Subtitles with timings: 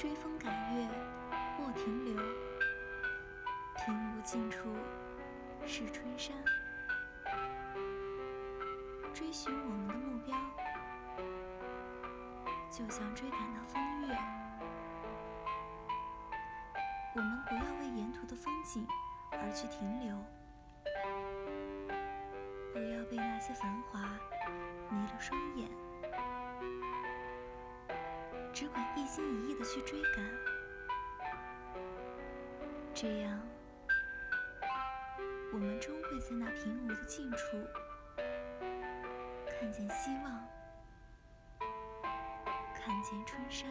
[0.00, 0.88] 追风赶月
[1.58, 2.16] 莫停留，
[3.76, 4.74] 平无尽处
[5.66, 6.34] 是春山。
[9.12, 10.34] 追寻我们的目标。
[12.70, 14.16] 就像追赶到风月。
[17.14, 18.86] 我们不要为沿途的风景
[19.32, 20.16] 而去停留。
[22.72, 24.00] 不要被那些繁华
[24.88, 25.68] 迷了双眼。
[28.50, 29.39] 只管一心一。
[29.64, 30.24] 去追赶，
[32.94, 33.40] 这样，
[35.52, 37.56] 我们终会在那平芜的近处
[39.46, 40.48] 看见希望，
[42.74, 43.70] 看见春山。